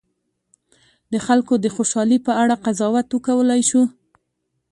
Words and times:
د 1.11 1.13
خلکو 1.25 1.53
د 1.63 1.65
خوشالي 1.75 2.17
په 2.27 2.31
اړه 2.41 2.55
قضاوت 2.65 3.07
وکولای 3.11 3.61
شو. 3.69 3.83